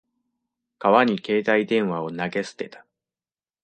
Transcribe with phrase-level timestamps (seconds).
[0.79, 2.87] 川に携帯電話を投げ捨てた。